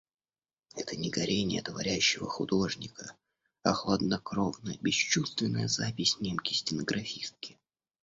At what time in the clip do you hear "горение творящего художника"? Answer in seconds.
1.11-3.15